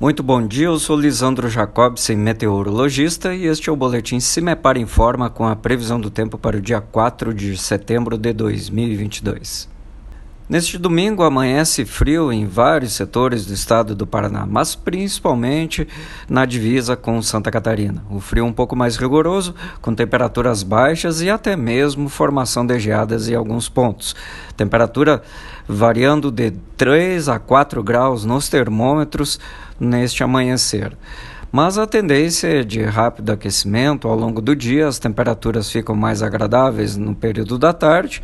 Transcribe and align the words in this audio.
Muito 0.00 0.22
bom 0.22 0.46
dia, 0.46 0.66
eu 0.66 0.78
sou 0.78 0.96
Lisandro 0.96 1.48
Jacobsen, 1.48 2.16
meteorologista, 2.16 3.34
e 3.34 3.46
este 3.46 3.68
é 3.68 3.72
o 3.72 3.74
boletim 3.74 4.20
Cimepar 4.20 4.78
Informa 4.78 5.28
com 5.28 5.44
a 5.44 5.56
previsão 5.56 6.00
do 6.00 6.08
tempo 6.08 6.38
para 6.38 6.56
o 6.56 6.60
dia 6.60 6.80
4 6.80 7.34
de 7.34 7.56
setembro 7.56 8.16
de 8.16 8.32
2022. 8.32 9.77
Neste 10.48 10.78
domingo 10.78 11.22
amanhece 11.22 11.84
frio 11.84 12.32
em 12.32 12.46
vários 12.46 12.94
setores 12.94 13.44
do 13.44 13.52
estado 13.52 13.94
do 13.94 14.06
Paraná, 14.06 14.46
mas 14.46 14.74
principalmente 14.74 15.86
na 16.26 16.46
divisa 16.46 16.96
com 16.96 17.20
Santa 17.20 17.50
Catarina. 17.50 18.02
O 18.08 18.18
frio 18.18 18.46
um 18.46 18.52
pouco 18.52 18.74
mais 18.74 18.96
rigoroso, 18.96 19.54
com 19.82 19.94
temperaturas 19.94 20.62
baixas 20.62 21.20
e 21.20 21.28
até 21.28 21.54
mesmo 21.54 22.08
formação 22.08 22.64
de 22.64 22.78
geadas 22.78 23.28
em 23.28 23.34
alguns 23.34 23.68
pontos. 23.68 24.16
Temperatura 24.56 25.22
variando 25.68 26.30
de 26.30 26.52
3 26.78 27.28
a 27.28 27.38
4 27.38 27.82
graus 27.82 28.24
nos 28.24 28.48
termômetros 28.48 29.38
neste 29.78 30.24
amanhecer 30.24 30.96
mas 31.50 31.78
a 31.78 31.86
tendência 31.86 32.60
é 32.60 32.62
de 32.62 32.82
rápido 32.82 33.30
aquecimento 33.30 34.06
ao 34.06 34.16
longo 34.16 34.40
do 34.40 34.54
dia, 34.54 34.86
as 34.86 34.98
temperaturas 34.98 35.70
ficam 35.70 35.96
mais 35.96 36.22
agradáveis 36.22 36.96
no 36.96 37.14
período 37.14 37.58
da 37.58 37.72
tarde 37.72 38.22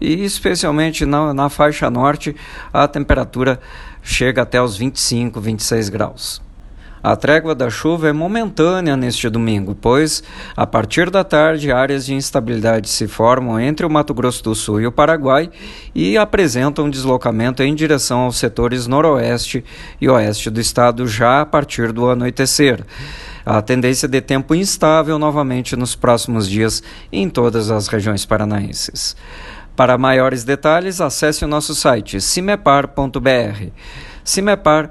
e, 0.00 0.24
especialmente 0.24 1.06
na, 1.06 1.32
na 1.32 1.48
faixa 1.48 1.90
norte, 1.90 2.36
a 2.72 2.86
temperatura 2.86 3.58
chega 4.02 4.42
até 4.42 4.60
os 4.60 4.76
25, 4.76 5.40
26 5.40 5.88
graus. 5.88 6.45
A 7.06 7.14
trégua 7.14 7.54
da 7.54 7.70
chuva 7.70 8.08
é 8.08 8.12
momentânea 8.12 8.96
neste 8.96 9.30
domingo, 9.30 9.76
pois, 9.80 10.24
a 10.56 10.66
partir 10.66 11.08
da 11.08 11.22
tarde, 11.22 11.70
áreas 11.70 12.04
de 12.04 12.12
instabilidade 12.12 12.88
se 12.88 13.06
formam 13.06 13.60
entre 13.60 13.86
o 13.86 13.88
Mato 13.88 14.12
Grosso 14.12 14.42
do 14.42 14.56
Sul 14.56 14.80
e 14.80 14.88
o 14.88 14.90
Paraguai 14.90 15.48
e 15.94 16.18
apresentam 16.18 16.90
deslocamento 16.90 17.62
em 17.62 17.76
direção 17.76 18.22
aos 18.22 18.38
setores 18.38 18.88
noroeste 18.88 19.64
e 20.00 20.08
oeste 20.08 20.50
do 20.50 20.60
estado 20.60 21.06
já 21.06 21.42
a 21.42 21.46
partir 21.46 21.92
do 21.92 22.10
anoitecer. 22.10 22.84
A 23.44 23.62
tendência 23.62 24.08
de 24.08 24.20
tempo 24.20 24.52
instável 24.52 25.16
novamente 25.16 25.76
nos 25.76 25.94
próximos 25.94 26.48
dias 26.48 26.82
em 27.12 27.30
todas 27.30 27.70
as 27.70 27.86
regiões 27.86 28.26
paranaenses. 28.26 29.14
Para 29.76 29.96
maiores 29.96 30.42
detalhes, 30.42 31.00
acesse 31.00 31.44
o 31.44 31.48
nosso 31.48 31.72
site 31.72 32.20
cimepar.br. 32.20 33.68
Cimepar 34.24 34.90